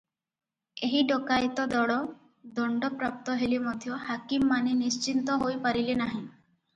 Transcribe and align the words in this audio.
ଏହି 0.85 1.01
ଡକାଏତ 1.09 1.65
ଦଳ 1.73 1.97
ଦଣ୍ଡ 2.59 2.89
ପ୍ରାପ୍ତ 3.01 3.35
ହେଲେ 3.41 3.59
ମଧ୍ୟ 3.67 3.93
ହାକିମମାନେ 4.07 4.73
ନିଶ୍ଚିନ୍ତ 4.79 5.37
ହୋଇ 5.43 5.61
ପାରିଲେ 5.67 5.97
ନାହିଁ। 6.01 6.19